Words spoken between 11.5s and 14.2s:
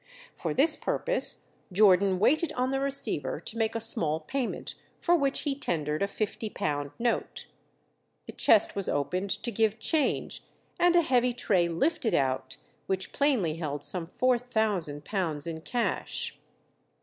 lifted out which plainly held some